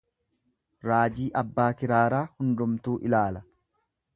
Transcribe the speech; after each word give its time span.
Raajii 0.91 1.27
abbaa 1.43 1.67
kiraaraa 1.81 2.25
hundumtuu 2.39 2.99
ilaala. 3.11 3.45